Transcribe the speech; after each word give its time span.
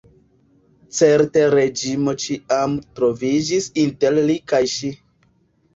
Certe 0.99 1.43
Reĝino 1.55 2.15
ĉiam 2.25 2.75
troviĝis 3.01 3.73
inter 3.87 4.21
li 4.27 4.41
kaj 4.53 4.65
ŝi. 4.77 4.95